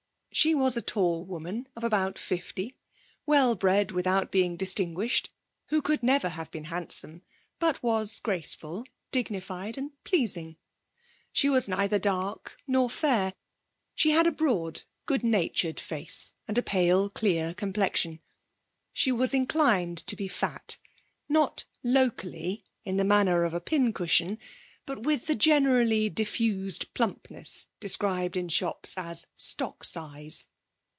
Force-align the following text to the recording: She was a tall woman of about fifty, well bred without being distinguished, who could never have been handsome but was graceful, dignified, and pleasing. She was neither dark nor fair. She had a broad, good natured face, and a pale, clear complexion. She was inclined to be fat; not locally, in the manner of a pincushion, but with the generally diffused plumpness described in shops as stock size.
She 0.33 0.55
was 0.55 0.77
a 0.77 0.81
tall 0.81 1.25
woman 1.25 1.67
of 1.75 1.83
about 1.83 2.17
fifty, 2.17 2.77
well 3.25 3.53
bred 3.53 3.91
without 3.91 4.31
being 4.31 4.55
distinguished, 4.55 5.29
who 5.65 5.81
could 5.81 6.01
never 6.01 6.29
have 6.29 6.49
been 6.51 6.63
handsome 6.71 7.23
but 7.59 7.83
was 7.83 8.17
graceful, 8.21 8.85
dignified, 9.11 9.77
and 9.77 9.91
pleasing. 10.05 10.55
She 11.33 11.49
was 11.49 11.67
neither 11.67 11.99
dark 11.99 12.55
nor 12.65 12.89
fair. 12.89 13.33
She 13.93 14.11
had 14.11 14.25
a 14.25 14.31
broad, 14.31 14.83
good 15.05 15.21
natured 15.21 15.81
face, 15.81 16.31
and 16.47 16.57
a 16.57 16.63
pale, 16.63 17.09
clear 17.09 17.53
complexion. 17.53 18.21
She 18.93 19.11
was 19.11 19.33
inclined 19.33 19.97
to 20.07 20.15
be 20.15 20.29
fat; 20.29 20.77
not 21.27 21.65
locally, 21.83 22.63
in 22.85 22.95
the 22.95 23.03
manner 23.03 23.43
of 23.43 23.53
a 23.53 23.59
pincushion, 23.59 24.37
but 24.83 25.03
with 25.03 25.27
the 25.27 25.35
generally 25.35 26.09
diffused 26.09 26.91
plumpness 26.95 27.67
described 27.79 28.35
in 28.35 28.49
shops 28.49 28.97
as 28.97 29.27
stock 29.35 29.83
size. 29.85 30.47